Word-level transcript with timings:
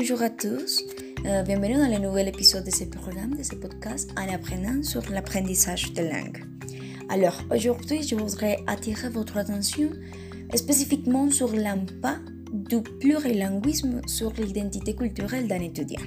bonjour 0.00 0.22
à 0.22 0.30
tous. 0.30 0.82
Euh, 1.26 1.42
bienvenue 1.42 1.74
dans 1.74 1.86
le 1.86 1.98
nouvel 1.98 2.26
épisode 2.26 2.64
de 2.64 2.70
ce 2.70 2.84
programme, 2.84 3.36
de 3.36 3.42
ce 3.42 3.54
podcast, 3.54 4.10
en 4.16 4.32
apprenant 4.32 4.82
sur 4.82 5.02
l'apprentissage 5.10 5.92
de 5.92 6.00
langue. 6.00 6.42
Alors, 7.10 7.38
aujourd'hui, 7.50 8.02
je 8.02 8.14
voudrais 8.14 8.60
attirer 8.66 9.10
votre 9.10 9.36
attention 9.36 9.90
spécifiquement 10.54 11.30
sur 11.30 11.52
l'impact 11.52 12.30
du 12.50 12.80
plurilinguisme 12.80 14.00
sur 14.06 14.32
l'identité 14.32 14.96
culturelle 14.96 15.46
d'un 15.46 15.60
étudiant. 15.60 16.00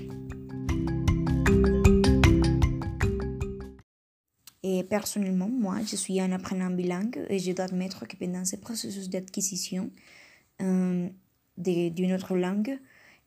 Et 4.64 4.83
personnellement, 4.86 5.50
moi, 5.50 5.82
je 5.86 5.96
suis 5.96 6.19
un 6.19 6.32
apprenant 6.32 6.71
bilingue 6.71 7.28
et 7.29 7.37
je 7.37 7.51
dois 7.51 7.65
admettre 7.65 8.07
que 8.07 8.18
pendant 8.18 8.43
ce 8.43 8.55
processus 8.55 9.07
d'acquisition 9.07 9.91
euh, 10.64 11.10
d'une 11.57 12.14
autre 12.14 12.36
langue, 12.36 12.79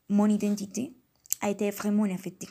mon 0.08 0.26
identité 0.26 0.92
a 1.40 1.50
été 1.50 1.70
vraiment 1.70 2.04
affectée. 2.04 2.48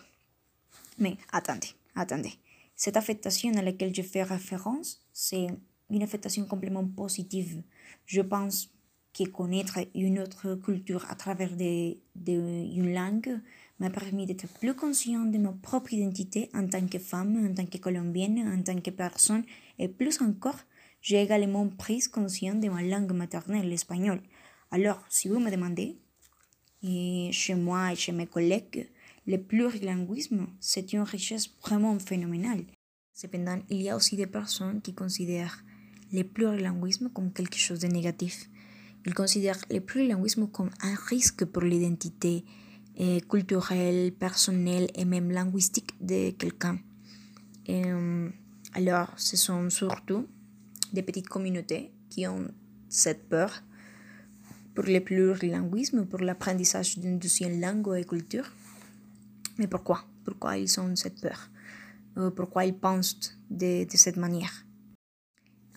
Mais 0.99 1.17
attendez, 1.31 1.69
attendez. 1.95 2.33
Cette 2.75 2.97
affectation 2.97 3.53
à 3.55 3.61
laquelle 3.61 3.95
je 3.95 4.01
fais 4.01 4.23
référence, 4.23 5.01
c'est 5.13 5.47
une 5.89 6.03
affectation 6.03 6.45
complètement 6.45 6.85
positive. 6.85 7.63
Je 8.05 8.21
pense 8.21 8.69
que 9.13 9.23
connaître 9.29 9.79
une 9.95 10.19
autre 10.19 10.55
culture 10.55 11.05
à 11.09 11.15
travers 11.15 11.55
de, 11.55 11.95
une 12.27 12.93
langue 12.93 13.39
m'a 13.79 13.89
permis 13.89 14.25
d'être 14.25 14.47
plus 14.59 14.73
conscient 14.73 15.23
de 15.25 15.37
ma 15.37 15.53
propre 15.53 15.93
identité 15.93 16.49
en 16.53 16.67
tant 16.67 16.85
que 16.85 16.99
femme, 16.99 17.49
en 17.49 17.53
tant 17.53 17.65
que 17.65 17.77
colombienne, 17.77 18.39
en 18.47 18.61
tant 18.61 18.79
que 18.79 18.89
personne, 18.89 19.43
et 19.79 19.87
plus 19.87 20.21
encore, 20.21 20.59
j'ai 21.01 21.21
également 21.21 21.67
pris 21.67 22.01
conscience 22.11 22.59
de 22.59 22.69
ma 22.69 22.81
langue 22.81 23.13
maternelle, 23.13 23.69
l'espagnol. 23.69 24.19
Alors, 24.71 24.99
si 25.07 25.29
vous 25.29 25.39
me 25.39 25.51
demandez, 25.51 25.97
et 26.83 27.29
chez 27.31 27.55
moi 27.55 27.91
et 27.91 27.95
chez 27.95 28.11
mes 28.11 28.27
collègues, 28.27 28.89
le 29.27 29.37
plurilinguisme, 29.37 30.47
c'est 30.59 30.93
une 30.93 31.01
richesse 31.01 31.49
vraiment 31.61 31.97
phénoménale. 31.99 32.63
Cependant, 33.13 33.59
il 33.69 33.81
y 33.81 33.89
a 33.89 33.95
aussi 33.95 34.15
des 34.15 34.27
personnes 34.27 34.81
qui 34.81 34.93
considèrent 34.93 35.63
le 36.11 36.23
plurilinguisme 36.23 37.09
comme 37.09 37.31
quelque 37.31 37.57
chose 37.57 37.79
de 37.79 37.87
négatif. 37.87 38.49
Ils 39.05 39.13
considèrent 39.13 39.59
le 39.71 39.79
plurilinguisme 39.79 40.47
comme 40.47 40.69
un 40.81 40.95
risque 41.09 41.45
pour 41.45 41.63
l'identité 41.63 42.43
eh, 42.97 43.21
culturelle, 43.21 44.11
personnelle 44.13 44.89
et 44.95 45.05
même 45.05 45.31
linguistique 45.31 45.91
de 46.01 46.31
quelqu'un. 46.31 46.79
Euh, 47.69 48.29
alors, 48.73 49.13
ce 49.17 49.37
sont 49.37 49.69
surtout 49.69 50.27
des 50.93 51.01
petites 51.01 51.27
communautés 51.27 51.91
qui 52.09 52.27
ont 52.27 52.47
cette 52.89 53.27
peur 53.27 53.63
pour 54.75 54.83
le 54.85 54.99
plurilinguisme, 54.99 56.05
pour 56.05 56.19
l'apprentissage 56.19 56.99
d'une 56.99 57.17
deuxième 57.17 57.59
langue 57.59 57.95
et 57.97 58.03
culture. 58.03 58.51
Mais 59.57 59.67
pourquoi? 59.67 60.03
Pourquoi 60.25 60.57
ils 60.57 60.79
ont 60.79 60.95
cette 60.95 61.21
peur? 61.21 61.49
Euh, 62.17 62.29
Pourquoi 62.29 62.65
ils 62.65 62.77
pensent 62.77 63.37
de, 63.49 63.85
cette 63.89 64.17
manière? 64.17 64.65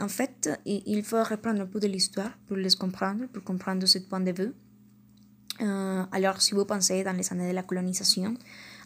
En 0.01 0.09
fait, 0.09 0.51
il 0.67 1.03
faut 1.05 1.23
reprendre 1.23 1.61
un 1.63 1.67
peu 1.67 1.81
de 1.81 1.87
l'histoire 1.87 2.37
pour 2.47 2.57
les 2.57 2.75
comprendre, 2.75 3.27
pour 3.33 3.43
comprendre 3.43 3.87
ce 3.87 3.99
point 3.99 4.21
de 4.21 4.33
vue. 4.33 4.53
Euh, 5.61 6.05
alors, 6.13 6.41
si 6.41 6.55
vous 6.55 6.65
pensez 6.65 7.03
dans 7.03 7.17
les 7.17 7.33
années 7.33 7.49
de 7.49 7.55
la 7.55 7.65
colonisation, 7.65 8.37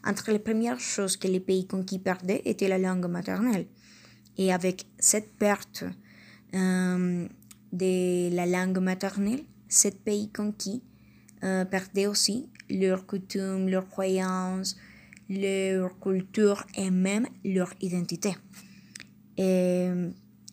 entre 0.04 0.30
les 0.30 0.38
premières 0.38 0.80
choses 0.80 1.16
que 1.16 1.28
les 1.28 1.40
pays 1.40 1.66
conquis 1.66 1.98
perdaient 1.98 2.42
était 2.44 2.68
la 2.68 2.78
langue 2.78 3.06
maternelle. 3.06 3.66
Et 4.38 4.52
avec 4.52 4.86
cette 4.98 5.36
perte 5.36 5.84
euh, 6.54 7.28
de 7.72 8.34
la 8.34 8.46
langue 8.46 8.78
maternelle, 8.78 9.44
ces 9.72 9.90
pays 9.90 10.30
conquis 10.30 10.82
euh, 11.44 11.64
perdaient 11.64 12.06
aussi 12.06 12.50
leurs 12.68 13.06
coutumes, 13.06 13.68
leurs 13.68 13.88
croyances, 13.88 14.76
leur 15.28 15.98
culture 15.98 16.64
et 16.74 16.90
même 16.90 17.26
leur 17.44 17.72
identité. 17.80 18.36
Et, 19.38 19.88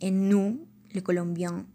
et 0.01 0.11
nous, 0.11 0.65
les 0.93 1.01
Colombiens, 1.01 1.65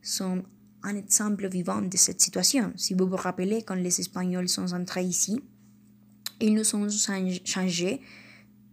sommes 0.00 0.44
un 0.82 0.96
exemple 0.96 1.48
vivant 1.48 1.82
de 1.82 1.96
cette 1.96 2.20
situation. 2.20 2.72
Si 2.76 2.94
vous 2.94 3.06
vous 3.06 3.16
rappelez, 3.16 3.62
quand 3.62 3.74
les 3.74 4.00
Espagnols 4.00 4.48
sont 4.48 4.72
entrés 4.72 5.04
ici, 5.04 5.40
ils 6.40 6.54
nous 6.54 6.74
ont 6.74 6.88
changé 7.44 8.00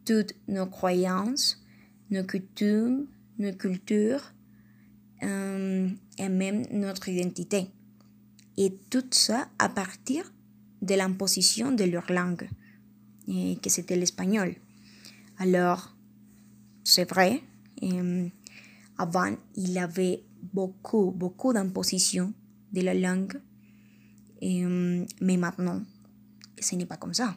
toutes 0.05 0.33
nos 0.47 0.67
croyances, 0.67 1.61
nos 2.09 2.23
coutumes, 2.23 3.07
nos 3.39 3.53
cultures 3.53 4.33
euh, 5.23 5.89
et 6.17 6.29
même 6.29 6.63
notre 6.71 7.09
identité. 7.09 7.69
Et 8.57 8.77
tout 8.89 9.05
ça 9.11 9.47
à 9.57 9.69
partir 9.69 10.31
de 10.81 10.95
l'imposition 10.95 11.71
de 11.71 11.85
leur 11.85 12.11
langue, 12.11 12.49
et 13.27 13.57
que 13.61 13.69
c'était 13.69 13.95
l'espagnol. 13.95 14.55
Alors, 15.39 15.95
c'est 16.83 17.09
vrai, 17.09 17.41
euh, 17.83 18.27
avant, 18.97 19.35
il 19.55 19.77
avait 19.77 20.23
beaucoup, 20.41 21.11
beaucoup 21.11 21.53
d'imposition 21.53 22.33
de 22.73 22.81
la 22.81 22.93
langue, 22.93 23.39
euh, 24.43 25.05
mais 25.21 25.37
maintenant, 25.37 25.81
ce 26.59 26.75
n'est 26.75 26.85
pas 26.85 26.97
comme 26.97 27.13
ça. 27.13 27.35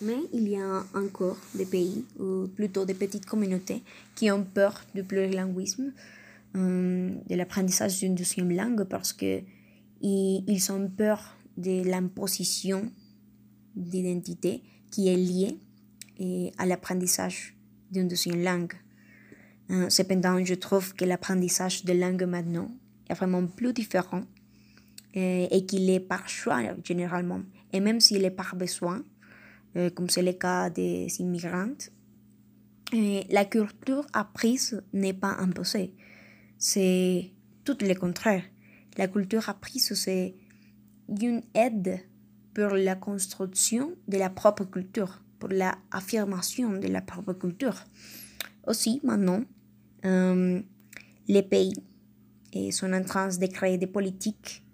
Mais 0.00 0.18
il 0.32 0.48
y 0.48 0.56
a 0.56 0.84
encore 0.94 1.36
des 1.54 1.66
pays, 1.66 2.04
ou 2.18 2.48
plutôt 2.48 2.84
des 2.84 2.94
petites 2.94 3.26
communautés, 3.26 3.82
qui 4.14 4.30
ont 4.30 4.44
peur 4.44 4.80
du 4.94 5.04
plurilinguisme, 5.04 5.92
de 6.54 7.34
l'apprentissage 7.34 7.98
d'une 7.98 8.14
deuxième 8.14 8.50
langue, 8.50 8.84
parce 8.84 9.12
que 9.12 9.42
ils 10.00 10.72
ont 10.72 10.88
peur 10.88 11.36
de 11.56 11.82
l'imposition 11.88 12.90
d'identité 13.74 14.62
qui 14.90 15.08
est 15.08 15.16
liée 15.16 15.58
eh, 16.18 16.52
à 16.58 16.66
l'apprentissage 16.66 17.56
d'une 17.90 18.08
deuxième 18.08 18.42
langue. 18.42 18.74
Euh, 19.70 19.88
cependant, 19.90 20.42
je 20.44 20.54
trouve 20.54 20.94
que 20.94 21.04
l'apprentissage 21.04 21.84
de 21.84 21.92
langue 21.92 22.24
maintenant 22.24 22.70
est 23.08 23.14
vraiment 23.14 23.46
plus 23.46 23.72
différent 23.72 24.22
eh, 25.14 25.48
et 25.50 25.66
qu'il 25.66 25.88
est 25.90 26.00
par 26.00 26.28
choix 26.28 26.60
généralement. 26.84 27.42
Et 27.72 27.80
même 27.80 28.00
s'il 28.00 28.24
est 28.24 28.30
par 28.30 28.56
besoin, 28.56 29.02
euh, 29.76 29.90
comme 29.90 30.08
c'est 30.08 30.22
le 30.22 30.32
cas 30.32 30.70
des 30.70 31.08
immigrantes, 31.20 31.90
eh, 32.92 33.24
la 33.30 33.44
culture 33.44 34.06
apprise 34.12 34.82
n'est 34.92 35.12
pas 35.12 35.36
imposée. 35.38 35.94
C'est 36.56 37.30
tout 37.64 37.76
le 37.80 37.94
contraire. 37.94 38.42
La 38.98 39.06
culture 39.06 39.48
apprise, 39.48 39.94
c'est 39.94 40.34
une 41.08 41.42
aide 41.54 42.00
pour 42.52 42.70
la 42.70 42.96
construction 42.96 43.94
de 44.08 44.18
la 44.18 44.28
propre 44.28 44.64
culture, 44.64 45.22
pour 45.38 45.50
l'affirmation 45.50 46.72
de 46.72 46.88
la 46.88 47.00
propre 47.00 47.32
culture. 47.32 47.84
Aussi, 48.66 49.00
maintenant, 49.04 49.44
euh, 50.04 50.60
les 51.28 51.42
pays 51.44 51.74
sont 52.72 52.92
en 52.92 53.04
train 53.04 53.28
de 53.28 53.46
créer 53.46 53.78
des 53.78 53.86
politiques 53.86 54.64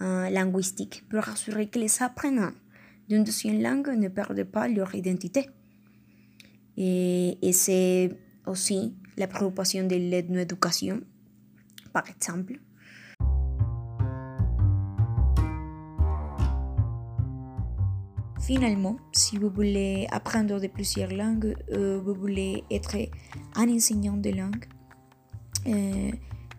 euh, 0.00 0.30
linguistiques 0.30 1.04
pour 1.10 1.28
assurer 1.28 1.68
que 1.68 1.78
les 1.78 2.02
apprenants 2.02 2.52
d'une 3.06 3.22
deuxième 3.22 3.60
langue 3.60 3.88
ne 3.88 4.08
perdent 4.08 4.44
pas 4.44 4.66
leur 4.66 4.94
identité. 4.94 5.50
Et, 6.78 7.36
et 7.46 7.52
c'est 7.52 8.16
aussi 8.46 8.94
la 9.18 9.28
préoccupation 9.28 9.86
de 9.86 9.96
l'éducation, 9.96 11.02
par 11.92 12.08
exemple. 12.08 12.58
Finalement, 18.44 18.96
si 19.10 19.38
vous 19.38 19.48
voulez 19.48 20.06
apprendre 20.10 20.60
de 20.60 20.66
plusieurs 20.66 21.10
langues, 21.10 21.56
euh, 21.72 21.98
vous 22.04 22.12
voulez 22.12 22.62
être 22.70 22.94
un 23.56 23.74
enseignant 23.74 24.18
de 24.18 24.28
langue, 24.28 24.66
euh, 25.66 26.10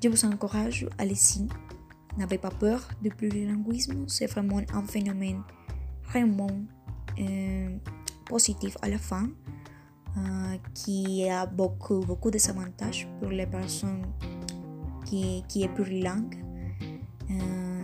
je 0.03 0.09
vous 0.09 0.25
encourage, 0.25 0.87
allez-y. 0.97 1.47
N'avez 2.17 2.39
pas 2.39 2.49
peur 2.49 2.89
du 3.03 3.09
plurilinguisme, 3.09 4.05
c'est 4.07 4.25
vraiment 4.25 4.61
un 4.73 4.81
phénomène 4.81 5.43
vraiment 6.05 6.49
euh, 7.19 7.77
positif 8.25 8.77
à 8.81 8.89
la 8.89 8.97
fin, 8.97 9.29
qui 10.73 11.29
a 11.29 11.45
beaucoup, 11.45 11.99
beaucoup 11.99 12.31
d'avantages 12.31 13.07
pour 13.19 13.29
les 13.29 13.45
personnes 13.45 14.05
qui, 15.05 15.43
qui 15.47 15.61
est 15.61 15.69
plurilingue. 15.69 16.43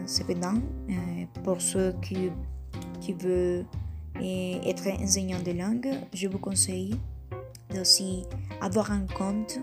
cependant, 0.07 0.59
pour 1.43 1.61
ceux 1.61 1.93
qui, 2.01 2.31
qui 2.99 3.13
veulent 3.13 3.65
et 4.21 4.59
être 4.69 4.87
enseignant 4.87 5.41
de 5.41 5.51
langue, 5.51 5.89
je 6.13 6.27
vous 6.27 6.39
conseille 6.39 6.95
d'aussi 7.73 8.23
avoir 8.61 8.91
en 8.91 9.05
compte 9.07 9.59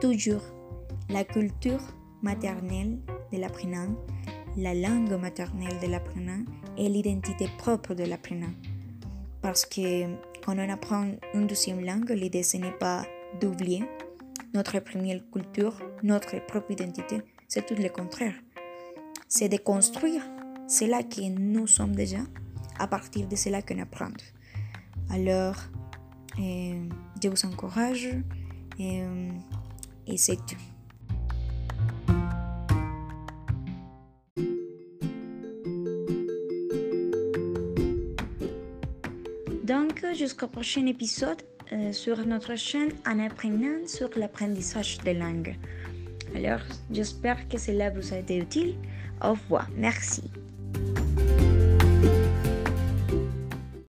toujours 0.00 0.42
la 1.08 1.24
culture 1.24 1.80
maternelle 2.22 2.98
de 3.32 3.38
l'apprenant, 3.38 3.94
la 4.56 4.74
langue 4.74 5.12
maternelle 5.20 5.78
de 5.80 5.86
l'apprenant 5.86 6.44
et 6.76 6.88
l'identité 6.88 7.48
propre 7.58 7.94
de 7.94 8.04
l'apprenant. 8.04 8.52
Parce 9.40 9.64
que 9.64 10.04
quand 10.44 10.56
on 10.56 10.68
apprend 10.68 11.06
une 11.34 11.46
deuxième 11.46 11.84
langue, 11.84 12.10
l'idée 12.10 12.42
ce 12.42 12.56
n'est 12.56 12.72
pas 12.72 13.04
d'oublier 13.40 13.84
notre 14.54 14.78
première 14.80 15.20
culture, 15.30 15.80
notre 16.02 16.44
propre 16.46 16.72
identité, 16.72 17.22
c'est 17.48 17.64
tout 17.64 17.74
le 17.74 17.88
contraire. 17.88 18.34
C'est 19.28 19.48
de 19.48 19.56
construire 19.56 20.22
c'est 20.66 20.86
là 20.86 21.02
que 21.02 21.20
nous 21.20 21.66
sommes 21.66 21.94
déjà 21.94 22.20
à 22.82 22.88
partir 22.88 23.28
de 23.28 23.36
cela 23.36 23.62
qu'on 23.62 23.78
apprend. 23.78 24.10
Alors, 25.08 25.54
euh, 26.40 26.84
je 27.22 27.28
vous 27.28 27.46
encourage 27.46 28.08
et, 28.76 29.02
euh, 29.02 29.30
et 30.08 30.16
c'est 30.16 30.36
tout. 30.36 30.56
Donc, 39.62 40.04
jusqu'au 40.14 40.48
prochain 40.48 40.86
épisode 40.86 41.40
euh, 41.72 41.92
sur 41.92 42.26
notre 42.26 42.56
chaîne 42.56 42.90
en 43.06 43.20
apprenant 43.20 43.86
sur 43.86 44.10
l'apprentissage 44.16 44.98
des 44.98 45.14
langues. 45.14 45.56
Alors, 46.34 46.62
j'espère 46.90 47.48
que 47.48 47.58
cela 47.58 47.90
vous 47.90 48.12
a 48.12 48.16
été 48.16 48.38
utile. 48.38 48.74
Au 49.22 49.30
revoir. 49.30 49.68
Merci. 49.76 50.24